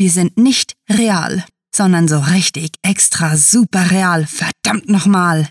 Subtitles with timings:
[0.00, 1.44] Wir sind nicht real,
[1.76, 4.26] sondern so richtig extra super real.
[4.26, 5.50] Verdammt nochmal.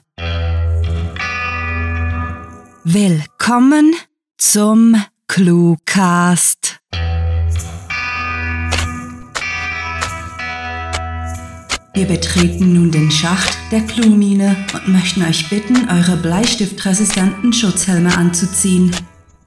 [2.83, 3.93] Willkommen
[4.39, 6.79] zum Cluecast.
[11.93, 18.95] Wir betreten nun den Schacht der Cluemine und möchten euch bitten, eure bleistiftresistenten Schutzhelme anzuziehen.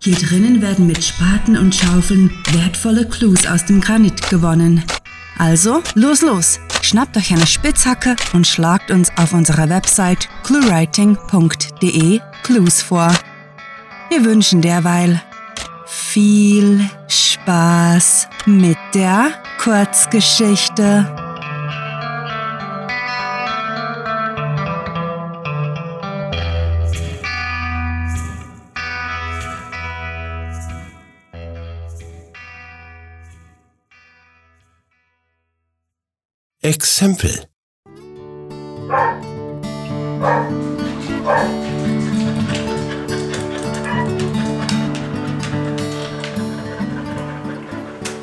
[0.05, 4.82] Hier drinnen werden mit Spaten und Schaufeln wertvolle Clues aus dem Granit gewonnen.
[5.39, 6.59] Also, los, los!
[6.82, 13.14] Schnappt euch eine Spitzhacke und schlagt uns auf unserer Website cluewriting.de Clues vor.
[14.11, 15.23] Wir wünschen derweil
[15.86, 21.21] viel Spaß mit der Kurzgeschichte.
[36.64, 37.44] Exempel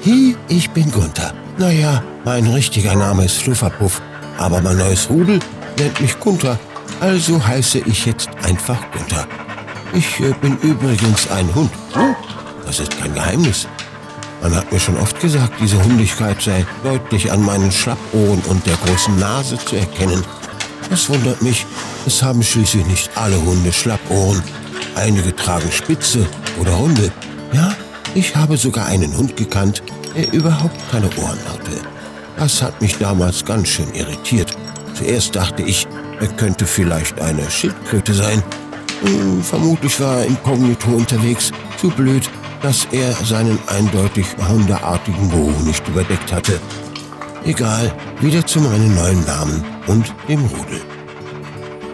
[0.06, 1.34] Hi, ich bin Gunther.
[1.58, 4.02] Naja, mein richtiger Name ist Flufferpuff,
[4.38, 5.40] aber mein neues Rudel
[5.78, 6.58] nennt mich Gunther,
[7.02, 9.28] also heiße ich jetzt einfach Gunther.
[9.92, 11.72] Ich äh, bin übrigens ein Hund.
[11.92, 12.16] Hm?
[12.66, 13.68] Das ist kein Geheimnis.
[14.42, 18.76] Man hat mir schon oft gesagt, diese Hundigkeit sei deutlich an meinen Schlappohren und der
[18.86, 20.24] großen Nase zu erkennen.
[20.90, 21.66] Das wundert mich,
[22.06, 24.42] es haben schließlich nicht alle Hunde Schlappohren.
[24.96, 26.26] Einige tragen spitze
[26.60, 27.12] oder runde.
[27.54, 27.76] Ja,
[28.16, 29.84] ich habe sogar einen Hund gekannt,
[30.16, 31.82] der überhaupt keine Ohren hatte.
[32.38, 34.52] Das hat mich damals ganz schön irritiert.
[34.94, 35.88] Zuerst dachte ich,
[36.20, 38.42] er könnte vielleicht eine Schildkröte sein.
[39.04, 42.30] Hm, vermutlich war er inkognito unterwegs, zu blöd,
[42.62, 46.60] dass er seinen eindeutig hundeartigen Geruch nicht überdeckt hatte.
[47.46, 50.82] Egal, wieder zu meinen neuen Namen und dem Rudel.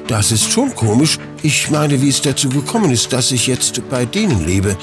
[0.08, 1.20] Das ist schon komisch.
[1.42, 4.76] Ich meine, wie es dazu gekommen ist, dass ich jetzt bei denen lebe.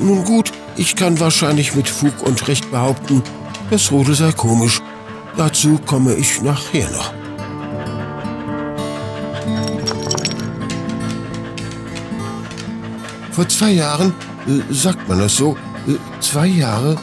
[0.00, 3.22] Nun gut, ich kann wahrscheinlich mit Fug und Recht behaupten,
[3.70, 4.80] das Rudel sei komisch.
[5.36, 7.12] Dazu komme ich nachher noch.
[13.32, 14.14] Vor zwei Jahren
[14.70, 15.56] sagt man das so?
[15.86, 16.96] Äh, zwei Jahre?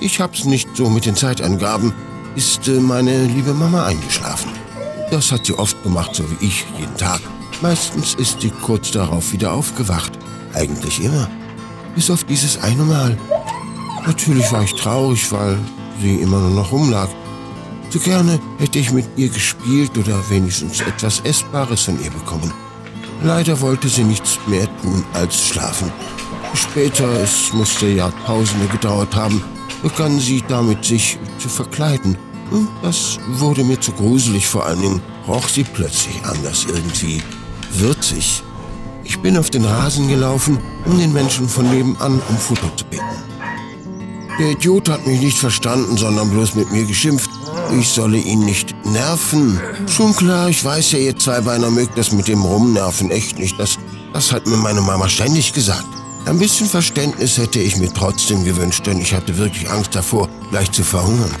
[0.00, 1.92] Ich hab's nicht so mit den Zeitangaben.
[2.36, 4.50] Ist äh, meine liebe Mama eingeschlafen.
[5.10, 7.20] Das hat sie oft gemacht, so wie ich, jeden Tag.
[7.60, 10.12] Meistens ist sie kurz darauf wieder aufgewacht.
[10.54, 11.28] Eigentlich immer.
[11.94, 13.18] Bis auf dieses eine Mal.
[14.06, 15.58] Natürlich war ich traurig, weil
[16.00, 17.08] sie immer nur noch rumlag.
[17.90, 22.52] So gerne hätte ich mit ihr gespielt oder wenigstens etwas Essbares von ihr bekommen.
[23.22, 25.92] Leider wollte sie nichts mehr tun als schlafen.
[26.54, 29.42] Später, es musste Jahrtausende gedauert haben,
[29.82, 32.16] begann sie damit, sich zu verkleiden.
[32.50, 37.22] Hm, das wurde mir zu gruselig, vor allen Dingen roch sie plötzlich anders irgendwie
[37.74, 38.42] würzig.
[39.04, 43.04] Ich bin auf den Rasen gelaufen, um den Menschen von nebenan um Futter zu bitten.
[44.38, 47.28] Der Idiot hat mich nicht verstanden, sondern bloß mit mir geschimpft.
[47.78, 49.60] Ich solle ihn nicht nerven.
[49.86, 53.58] Schon klar, ich weiß ja, ihr Zweibeiner mögt das mit dem Rumnerven echt nicht.
[53.60, 53.78] Das,
[54.12, 55.86] das hat mir meine Mama ständig gesagt.
[56.26, 60.70] Ein bisschen Verständnis hätte ich mir trotzdem gewünscht, denn ich hatte wirklich Angst davor, gleich
[60.70, 61.34] zu verhungern.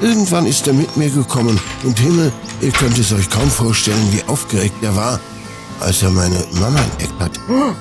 [0.00, 4.28] Irgendwann ist er mit mir gekommen und Himmel, ihr könnt es euch kaum vorstellen, wie
[4.28, 5.20] aufgeregt er war,
[5.80, 7.38] als er meine Mama entdeckt hat.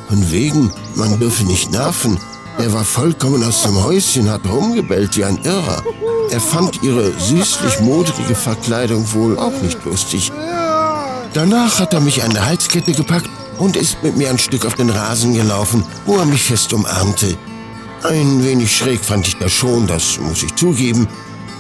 [0.08, 2.20] Von wegen, man dürfe nicht nerven.
[2.60, 5.82] Er war vollkommen aus dem Häuschen, hat rumgebellt wie ein Irrer.
[6.30, 10.32] Er fand ihre süßlich modrige Verkleidung wohl auch nicht lustig.
[11.34, 13.30] Danach hat er mich an der Halskette gepackt
[13.62, 17.38] und ist mit mir ein Stück auf den Rasen gelaufen, wo er mich fest umarmte.
[18.02, 21.08] Ein wenig schräg fand ich das schon, das muss ich zugeben.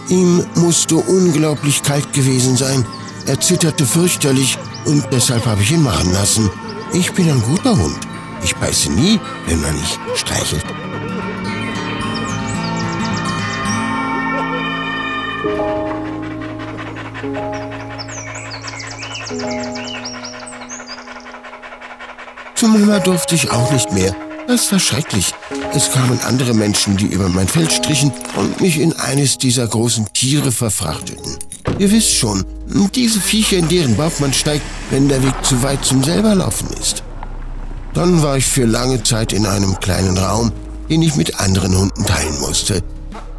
[0.09, 2.84] Ihm musste unglaublich kalt gewesen sein.
[3.28, 6.50] Er zitterte fürchterlich und deshalb habe ich ihn machen lassen.
[6.91, 8.00] Ich bin ein guter Hund.
[8.44, 10.66] Ich beiße nie, wenn man mich streichelt.
[22.61, 24.16] Zum Mama durfte ich auch nicht mehr.
[24.47, 25.34] Das war schrecklich.
[25.73, 30.13] Es kamen andere Menschen, die über mein Feld strichen und mich in eines dieser großen
[30.13, 31.40] Tiere verfrachteten.
[31.79, 32.46] Ihr wisst schon,
[32.93, 34.61] diese Viecher, in deren Bauch man steigt,
[34.91, 37.02] wenn der Weg zu weit zum selberlaufen ist.
[37.96, 40.52] Dann war ich für lange Zeit in einem kleinen Raum,
[40.87, 42.84] den ich mit anderen Hunden teilen musste.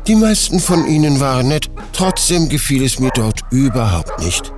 [0.08, 4.52] Die meisten von ihnen waren nett, trotzdem gefiel es mir dort überhaupt nicht.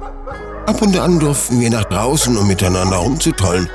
[0.65, 3.69] Ab und an durften wir nach draußen, um miteinander rumzutollen.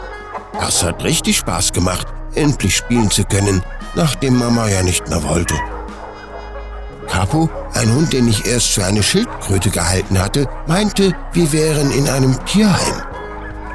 [0.60, 3.64] Das hat richtig Spaß gemacht, endlich spielen zu können,
[3.96, 5.56] nachdem Mama ja nicht mehr wollte.
[7.08, 12.08] Capo, ein Hund, den ich erst für eine Schildkröte gehalten hatte, meinte, wir wären in
[12.08, 13.02] einem Tierheim.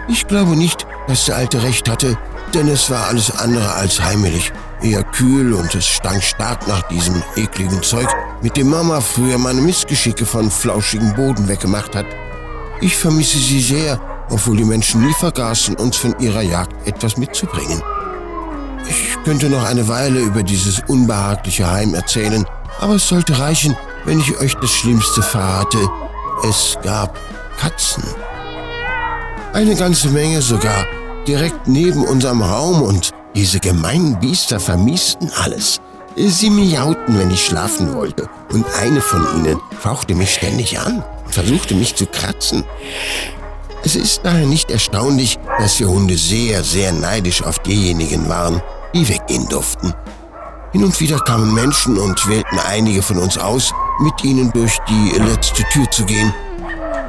[0.08, 2.16] Ich glaube nicht, dass der Alte recht hatte,
[2.52, 4.52] denn es war alles andere als heimelig.
[4.82, 8.08] Eher kühl und es stank stark nach diesem ekligen Zeug,
[8.42, 12.06] mit dem Mama früher meine Missgeschicke von flauschigem Boden weggemacht hat.
[12.80, 13.98] Ich vermisse sie sehr,
[14.30, 17.82] obwohl die Menschen nie vergaßen, uns von ihrer Jagd etwas mitzubringen.
[18.88, 22.44] Ich könnte noch eine Weile über dieses unbehagliche Heim erzählen,
[22.80, 25.78] aber es sollte reichen, wenn ich euch das Schlimmste verrate.
[26.48, 27.18] Es gab
[27.58, 28.04] Katzen.
[29.52, 30.84] Eine ganze Menge sogar,
[31.26, 35.80] direkt neben unserem Raum und diese gemeinen Biester vermiesten alles.
[36.16, 41.34] Sie miauten, wenn ich schlafen wollte, und eine von ihnen fauchte mich ständig an und
[41.34, 42.64] versuchte mich zu kratzen.
[43.84, 48.62] Es ist daher nicht erstaunlich, dass die Hunde sehr, sehr neidisch auf diejenigen waren,
[48.94, 49.92] die weggehen durften.
[50.72, 55.18] Hin und wieder kamen Menschen und wählten einige von uns aus, mit ihnen durch die
[55.18, 56.32] letzte Tür zu gehen.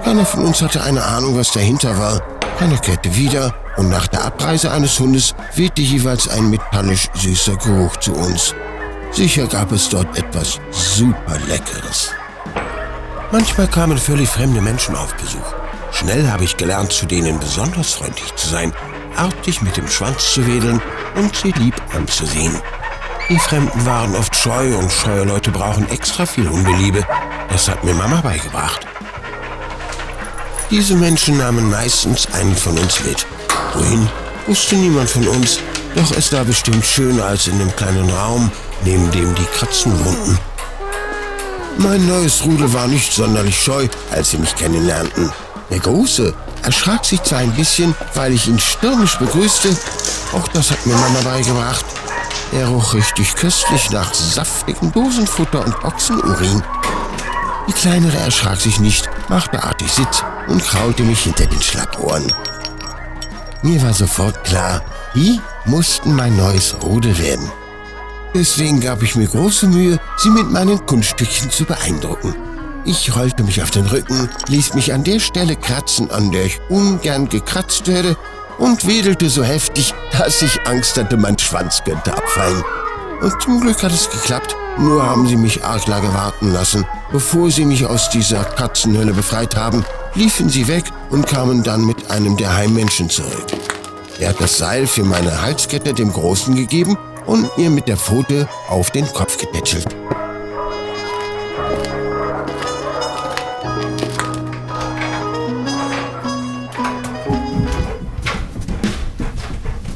[0.03, 2.21] Keiner von uns hatte eine Ahnung, was dahinter war.
[2.59, 7.95] Keiner kehrte wieder und nach der Abreise eines Hundes wehte jeweils ein metallisch süßer Geruch
[7.97, 8.53] zu uns.
[9.11, 12.11] Sicher gab es dort etwas super Leckeres.
[13.31, 15.64] Manchmal kamen völlig fremde Menschen auf Besuch.
[15.95, 18.73] Schnell habe ich gelernt, zu denen besonders freundlich zu sein,
[19.15, 20.81] artig mit dem Schwanz zu wedeln
[21.15, 22.53] und sie lieb anzusehen.
[23.29, 27.01] Die Fremden waren oft scheu und scheue Leute brauchen extra viel Hundeliebe.
[27.49, 28.85] Das hat mir Mama beigebracht.
[30.69, 33.25] Diese Menschen nahmen meistens einen von uns mit.
[33.73, 34.09] Wohin,
[34.47, 35.59] wusste niemand von uns,
[35.95, 38.51] doch es war bestimmt schöner als in dem kleinen Raum,
[38.83, 40.37] neben dem die Katzen wohnten.
[41.77, 45.31] Mein neues Rudel war nicht sonderlich scheu, als sie mich kennenlernten.
[45.69, 46.33] Der Große
[46.63, 49.75] erschrak sich zwar ein bisschen, weil ich ihn stürmisch begrüßte,
[50.33, 51.85] auch das hat mir Mama beigebracht.
[52.51, 56.63] Er roch richtig köstlich nach saftigem Dosenfutter und Ochsenurin.
[57.67, 62.31] Die Kleinere erschrak sich nicht, machte artig Sitz und kraulte mich hinter den Schlappohren.
[63.63, 64.81] Mir war sofort klar,
[65.15, 67.51] die mussten mein neues Rudel werden.
[68.35, 72.35] Deswegen gab ich mir große Mühe, sie mit meinen Kunststückchen zu beeindrucken.
[72.87, 76.59] Ich rollte mich auf den Rücken, ließ mich an der Stelle kratzen, an der ich
[76.69, 78.15] ungern gekratzt werde,
[78.59, 82.63] und wedelte so heftig, dass ich Angst hatte, mein Schwanz könnte abfallen.
[83.21, 86.85] Und zum Glück hat es geklappt, nur haben sie mich arg lange warten lassen.
[87.11, 89.83] Bevor sie mich aus dieser Katzenhölle befreit haben,
[90.13, 93.47] liefen sie weg und kamen dann mit einem der Heimmenschen zurück.
[94.19, 98.47] Er hat das Seil für meine Halskette dem Großen gegeben und mir mit der Pfote
[98.69, 99.87] auf den Kopf getätschelt.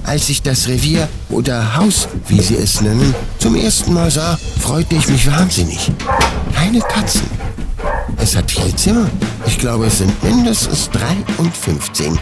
[0.09, 4.95] Als ich das Revier oder Haus, wie sie es nennen, zum ersten Mal sah, freute
[4.95, 5.91] ich mich wahnsinnig.
[6.51, 7.29] Keine Katzen.
[8.17, 9.07] Es hat viele Zimmer.
[9.45, 12.17] Ich glaube, es sind mindestens drei und 15.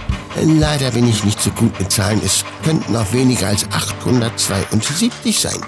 [0.59, 2.19] Leider bin ich nicht so gut mit Zahlen.
[2.25, 5.61] Es könnten auch weniger als 872 sein.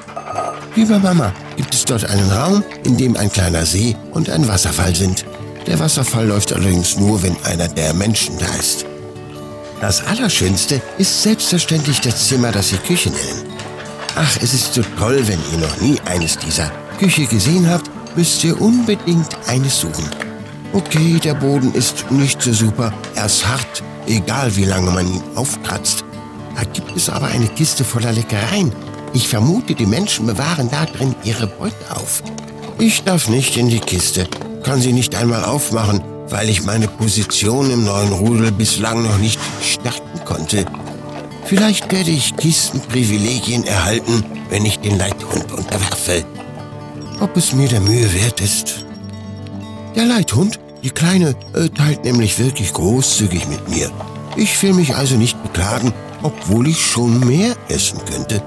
[0.76, 4.94] Bei Mama gibt es dort einen Raum, in dem ein kleiner See und ein Wasserfall
[4.94, 5.24] sind.
[5.68, 8.89] Der Wasserfall läuft allerdings nur, wenn einer der Menschen da ist.
[9.82, 13.54] Das Allerschönste ist selbstverständlich das Zimmer, das Sie Küche nennen.
[14.16, 18.44] Ach, es ist so toll, wenn ihr noch nie eines dieser Küche gesehen habt, müsst
[18.44, 20.04] ihr unbedingt eines suchen.
[20.74, 25.24] Okay, der Boden ist nicht so super, er ist hart, egal wie lange man ihn
[25.36, 26.04] aufkratzt.
[26.56, 28.74] Da gibt es aber eine Kiste voller Leckereien.
[29.14, 32.22] Ich vermute, die Menschen bewahren da drin ihre Beute auf.
[32.80, 34.28] Ich darf nicht in die Kiste,
[34.64, 39.40] kann sie nicht einmal aufmachen, weil ich meine Position im neuen Rudel bislang noch nicht
[39.62, 40.66] stärken konnte.
[41.46, 46.24] Vielleicht werde ich Kistenprivilegien erhalten, wenn ich den Leithund unterwerfe.
[47.20, 48.86] Ob es mir der Mühe wert ist?
[49.96, 53.92] Der Leithund, die Kleine, äh, teilt nämlich wirklich großzügig mit mir.
[54.36, 58.42] Ich will mich also nicht beklagen, obwohl ich schon mehr essen könnte.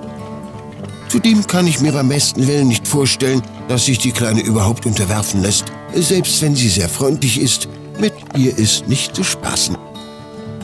[1.09, 5.43] Zudem kann ich mir beim besten Willen nicht vorstellen, dass sich die Kleine überhaupt unterwerfen
[5.43, 7.69] lässt, selbst wenn sie sehr freundlich ist.
[7.99, 9.77] Mit ihr ist nicht zu spaßen.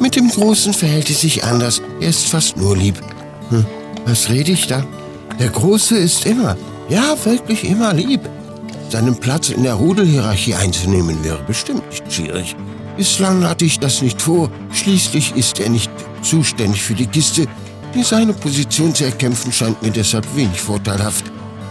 [0.00, 1.82] Mit dem Großen verhält es sich anders.
[2.00, 3.00] Er ist fast nur lieb.
[3.50, 3.66] Hm,
[4.06, 4.84] was rede ich da?
[5.38, 6.56] Der Große ist immer,
[6.88, 8.20] ja wirklich immer lieb.
[8.90, 12.56] Seinen Platz in der Rudelhierarchie einzunehmen wäre bestimmt nicht schwierig.
[12.96, 14.50] Bislang hatte ich das nicht vor.
[14.72, 15.90] Schließlich ist er nicht
[16.22, 17.46] zuständig für die Kiste.
[18.02, 21.24] Seine Position zu erkämpfen scheint mir deshalb wenig vorteilhaft.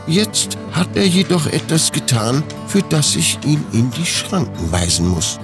[0.07, 5.37] Jetzt hat er jedoch etwas getan, für das ich ihn in die Schranken weisen muss.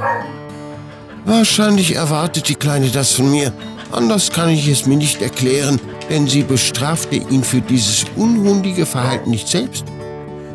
[1.25, 3.53] Wahrscheinlich erwartet die Kleine das von mir.
[3.91, 5.79] Anders kann ich es mir nicht erklären,
[6.09, 9.83] denn sie bestrafte ihn für dieses unhundige Verhalten nicht selbst.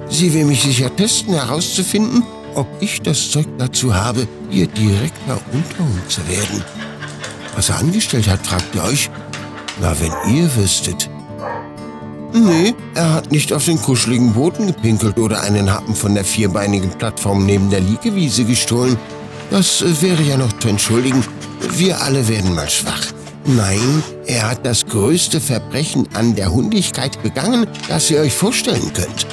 [0.08, 2.22] Sie will mich sicher testen, herauszufinden,
[2.54, 6.64] ob ich das Zeug dazu habe, ihr direkter Unterhund zu werden.
[7.54, 9.10] Was er angestellt hat, fragt ihr euch?
[9.80, 11.07] Na, wenn ihr wüsstet.
[12.32, 16.90] Nee, er hat nicht auf den kuscheligen Boden gepinkelt oder einen Happen von der vierbeinigen
[16.90, 18.96] Plattform neben der Liegewiese gestohlen.
[19.50, 21.24] Das wäre ja noch zu entschuldigen.
[21.72, 23.06] Wir alle werden mal schwach.
[23.46, 29.26] Nein, er hat das größte Verbrechen an der Hundigkeit begangen, das ihr euch vorstellen könnt.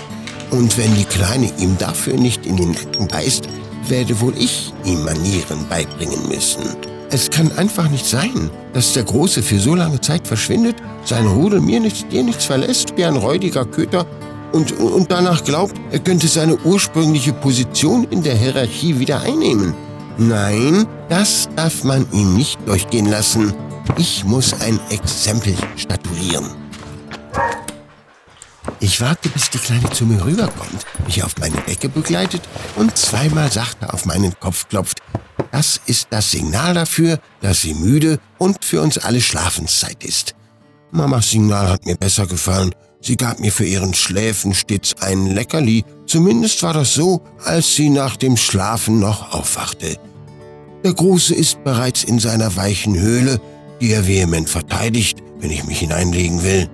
[0.52, 3.50] Und wenn die Kleine ihm dafür nicht in den Nacken beißt,
[3.90, 6.95] werde wohl ich ihm Manieren beibringen müssen.
[7.16, 11.62] Es kann einfach nicht sein, dass der Große für so lange Zeit verschwindet, sein Rudel
[11.62, 14.06] mir nichts, dir nichts verlässt wie ein räudiger Köter
[14.52, 19.74] und, und danach glaubt, er könnte seine ursprüngliche Position in der Hierarchie wieder einnehmen.
[20.18, 23.54] Nein, das darf man ihm nicht durchgehen lassen.
[23.96, 26.50] Ich muss ein Exempel statuieren.
[28.82, 32.42] Ich warte, bis die Kleine zu mir rüberkommt, mich auf meine Decke begleitet
[32.76, 35.02] und zweimal sachte auf meinen Kopf klopft.
[35.52, 40.36] Das ist das Signal dafür, dass sie müde und für uns alle Schlafenszeit ist.
[40.92, 42.74] Mamas Signal hat mir besser gefallen.
[43.02, 45.84] Sie gab mir für ihren Schläfen stets ein Leckerli.
[46.08, 49.98] Zumindest war das so, als sie nach dem Schlafen noch aufwachte.
[50.84, 53.40] Der Große ist bereits in seiner weichen Höhle,
[53.82, 56.70] die er vehement verteidigt, wenn ich mich hineinlegen will.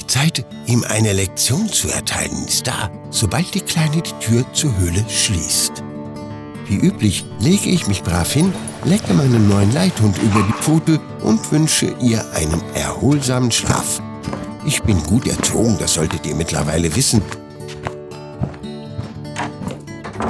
[0.00, 4.76] Die Zeit, ihm eine Lektion zu erteilen, ist da, sobald die Kleine die Tür zur
[4.78, 5.82] Höhle schließt.
[6.68, 8.52] Wie üblich lege ich mich brav hin,
[8.84, 14.02] lecke meinen neuen Leithund über die Pfote und wünsche ihr einen erholsamen Schlaf.
[14.64, 17.22] Ich bin gut erzogen, das solltet ihr mittlerweile wissen.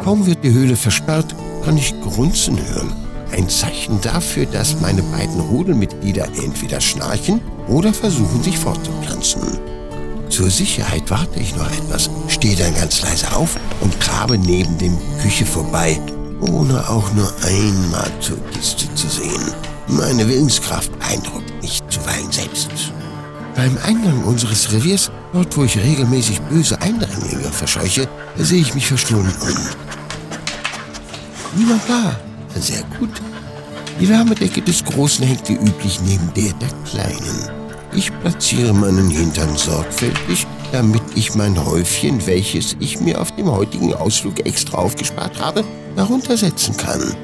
[0.05, 2.93] Kaum wird die Höhle versperrt, kann ich Grunzen hören.
[3.33, 9.41] Ein Zeichen dafür, dass meine beiden Rudelmitglieder entweder schnarchen oder versuchen, sich fortzupflanzen.
[10.29, 14.97] Zur Sicherheit warte ich noch etwas, stehe dann ganz leise auf und grabe neben dem
[15.23, 15.99] Küche vorbei,
[16.41, 19.55] ohne auch nur einmal zur Kiste zu sehen.
[19.89, 22.71] Meine Willenskraft beeindruckt mich zuweilen selbst.
[23.55, 29.33] Beim Eingang unseres Reviers, dort wo ich regelmäßig böse Eindringlinge verscheuche, sehe ich mich verstohlen
[29.41, 29.57] um.
[31.57, 32.17] Niemand da.
[32.59, 33.11] Sehr gut.
[34.01, 37.51] Die Wärmedecke des Großen hängt wie üblich neben der der Kleinen.
[37.95, 43.95] Ich platziere meinen Hintern sorgfältig, damit ich mein Häufchen, welches ich mir auf dem heutigen
[43.95, 45.65] Ausflug extra aufgespart habe,
[45.97, 47.17] darunter setzen kann.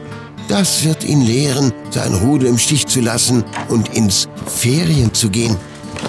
[0.49, 5.59] Das wird ihn lehren, sein Rudel im Stich zu lassen und ins Ferien zu gehen.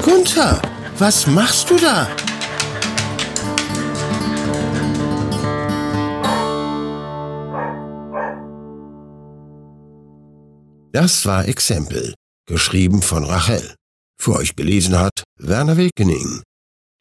[0.05, 0.61] Gunther,
[0.97, 2.07] was machst du da?
[10.93, 12.13] Das war Exempel,
[12.47, 13.75] geschrieben von Rachel.
[14.17, 16.41] Für euch gelesen hat Werner Wilkening.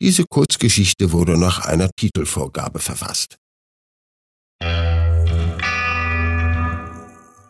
[0.03, 3.37] Diese Kurzgeschichte wurde nach einer Titelvorgabe verfasst.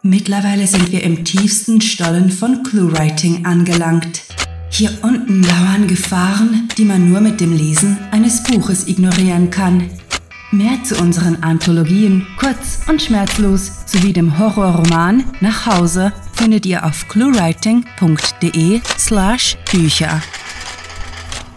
[0.02, 4.24] Mittlerweile sind wir im tiefsten Stollen von Cluewriting angelangt.
[4.68, 9.88] Hier unten lauern Gefahren, die man nur mit dem Lesen eines Buches ignorieren kann.
[10.50, 17.08] Mehr zu unseren Anthologien, kurz und schmerzlos, sowie dem Horrorroman Nach Hause findet ihr auf
[17.08, 20.20] cluewriting.de slash Bücher.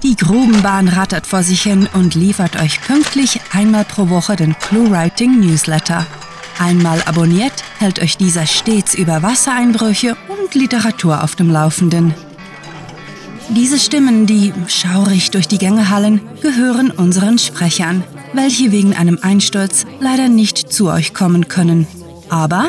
[0.05, 5.39] Die Grubenbahn rattert vor sich hin und liefert euch pünktlich einmal pro Woche den ClueWriting
[5.39, 6.05] Newsletter.
[6.59, 12.13] Einmal abonniert, hält euch dieser stets über Wassereinbrüche und Literatur auf dem Laufenden.
[13.49, 19.87] Diese Stimmen, die schaurig durch die Gänge hallen, gehören unseren Sprechern, welche wegen einem Einsturz
[20.01, 21.87] leider nicht zu euch kommen können.
[22.29, 22.67] Aber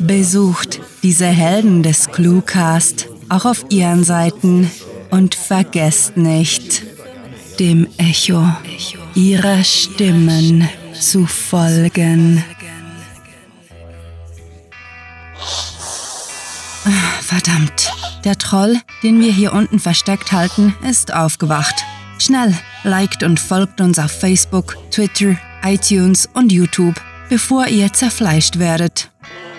[0.00, 4.68] besucht diese Helden des Cluecast auch auf ihren Seiten
[5.12, 6.82] und vergesst nicht,
[7.60, 8.44] dem Echo
[9.14, 12.42] ihrer Stimmen zu folgen.
[17.20, 17.92] Verdammt,
[18.24, 21.84] der Troll, den wir hier unten versteckt halten, ist aufgewacht.
[22.18, 29.10] Schnell, liked und folgt uns auf Facebook, Twitter, iTunes und YouTube, bevor ihr zerfleischt werdet.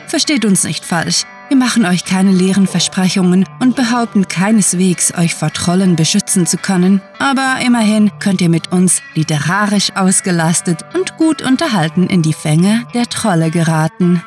[0.07, 5.53] Versteht uns nicht falsch, wir machen euch keine leeren Versprechungen und behaupten keineswegs, euch vor
[5.53, 12.07] Trollen beschützen zu können, aber immerhin könnt ihr mit uns literarisch ausgelastet und gut unterhalten
[12.07, 14.24] in die Fänge der Trolle geraten.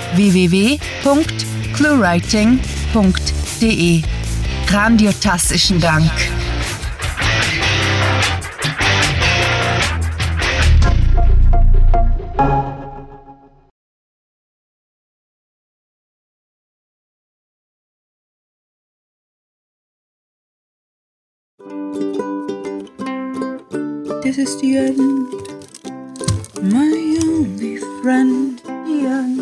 [2.94, 4.04] www.cluewriting.de.
[4.68, 6.12] Grandiotastischen Dank.
[24.22, 25.04] This is the end,
[26.62, 29.33] my only friend, the end.